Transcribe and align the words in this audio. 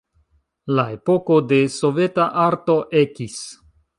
La 0.79 0.85
epoko 0.93 1.37
de 1.51 1.59
soveta 1.75 2.27
arto 2.47 2.79
ekis. 3.05 3.39